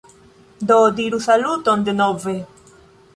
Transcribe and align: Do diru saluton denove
Do 0.69 0.77
diru 0.99 1.19
saluton 1.27 1.85
denove 1.91 2.35